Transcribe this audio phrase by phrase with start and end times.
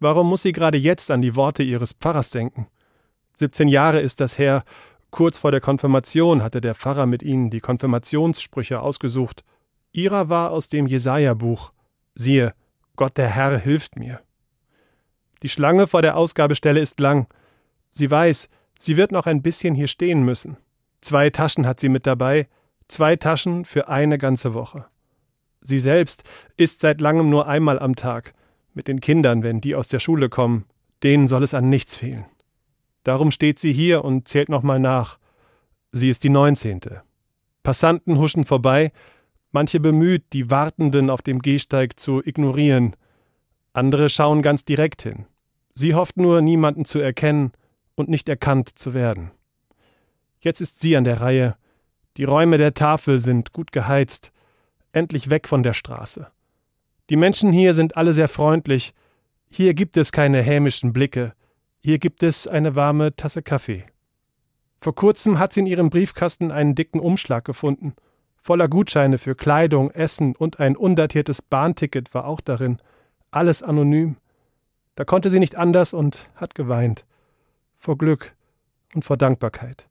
[0.00, 2.68] Warum muss sie gerade jetzt an die Worte ihres Pfarrers denken?
[3.34, 4.64] 17 Jahre ist das her,
[5.10, 9.44] kurz vor der Konfirmation hatte der Pfarrer mit ihnen die Konfirmationssprüche ausgesucht.
[9.92, 11.72] Ihrer war aus dem Jesaja-Buch:
[12.14, 12.54] Siehe,
[12.96, 14.20] Gott der Herr hilft mir.
[15.42, 17.28] Die Schlange vor der Ausgabestelle ist lang.
[17.90, 20.56] Sie weiß, sie wird noch ein bisschen hier stehen müssen.
[21.00, 22.48] Zwei Taschen hat sie mit dabei,
[22.88, 24.86] zwei Taschen für eine ganze Woche.
[25.60, 26.24] Sie selbst
[26.56, 28.34] isst seit langem nur einmal am Tag.
[28.78, 30.64] Mit den Kindern, wenn die aus der Schule kommen,
[31.02, 32.26] denen soll es an nichts fehlen.
[33.02, 35.18] Darum steht sie hier und zählt nochmal nach.
[35.90, 37.02] Sie ist die neunzehnte.
[37.64, 38.92] Passanten huschen vorbei,
[39.50, 42.94] manche bemüht, die Wartenden auf dem Gehsteig zu ignorieren.
[43.72, 45.26] Andere schauen ganz direkt hin.
[45.74, 47.50] Sie hofft nur, niemanden zu erkennen
[47.96, 49.32] und nicht erkannt zu werden.
[50.38, 51.56] Jetzt ist sie an der Reihe.
[52.16, 54.30] Die Räume der Tafel sind gut geheizt,
[54.92, 56.28] endlich weg von der Straße.
[57.10, 58.92] Die Menschen hier sind alle sehr freundlich.
[59.48, 61.32] Hier gibt es keine hämischen Blicke.
[61.80, 63.84] Hier gibt es eine warme Tasse Kaffee.
[64.80, 67.94] Vor kurzem hat sie in ihrem Briefkasten einen dicken Umschlag gefunden.
[68.36, 72.78] Voller Gutscheine für Kleidung, Essen und ein undatiertes Bahnticket war auch darin.
[73.30, 74.16] Alles anonym.
[74.94, 77.04] Da konnte sie nicht anders und hat geweint.
[77.76, 78.34] Vor Glück
[78.94, 79.88] und vor Dankbarkeit.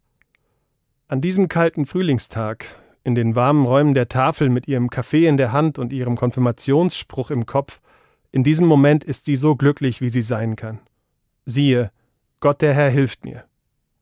[1.07, 2.65] An diesem kalten Frühlingstag,
[3.07, 7.31] in den warmen Räumen der Tafel mit ihrem Kaffee in der Hand und ihrem Konfirmationsspruch
[7.31, 7.79] im Kopf,
[8.33, 10.79] in diesem Moment ist sie so glücklich, wie sie sein kann.
[11.45, 11.89] Siehe,
[12.41, 13.45] Gott der Herr hilft mir.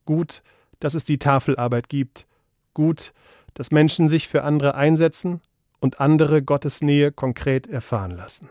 [0.06, 0.42] Gut,
[0.80, 2.26] dass es die Tafelarbeit gibt.
[2.74, 3.14] Gut,
[3.54, 5.40] dass Menschen sich für andere einsetzen
[5.80, 8.50] und andere Gottes Nähe konkret erfahren lassen.